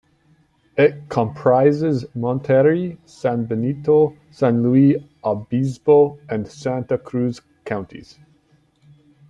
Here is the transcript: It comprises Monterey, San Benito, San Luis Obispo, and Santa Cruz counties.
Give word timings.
It 0.79 1.09
comprises 1.09 2.07
Monterey, 2.15 2.97
San 3.05 3.45
Benito, 3.45 4.17
San 4.31 4.63
Luis 4.63 4.95
Obispo, 5.23 6.17
and 6.27 6.47
Santa 6.47 6.97
Cruz 6.97 7.39
counties. 7.65 8.17